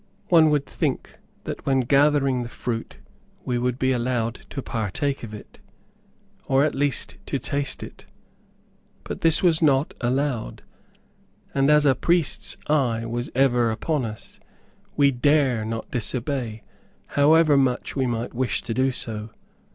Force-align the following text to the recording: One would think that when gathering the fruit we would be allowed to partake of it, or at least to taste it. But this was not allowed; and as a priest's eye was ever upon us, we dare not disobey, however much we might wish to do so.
One 0.29 0.49
would 0.49 0.65
think 0.65 1.19
that 1.43 1.63
when 1.67 1.81
gathering 1.81 2.41
the 2.41 2.49
fruit 2.49 2.97
we 3.45 3.59
would 3.59 3.77
be 3.77 3.91
allowed 3.91 4.33
to 4.49 4.63
partake 4.63 5.21
of 5.21 5.31
it, 5.31 5.59
or 6.47 6.65
at 6.65 6.73
least 6.73 7.17
to 7.27 7.37
taste 7.37 7.83
it. 7.83 8.07
But 9.03 9.21
this 9.21 9.43
was 9.43 9.61
not 9.61 9.93
allowed; 10.01 10.63
and 11.53 11.69
as 11.69 11.85
a 11.85 11.93
priest's 11.93 12.57
eye 12.65 13.05
was 13.05 13.29
ever 13.35 13.69
upon 13.69 14.03
us, 14.03 14.39
we 14.97 15.11
dare 15.11 15.63
not 15.63 15.91
disobey, 15.91 16.63
however 17.09 17.55
much 17.55 17.95
we 17.95 18.07
might 18.07 18.33
wish 18.33 18.63
to 18.63 18.73
do 18.73 18.89
so. 18.89 19.29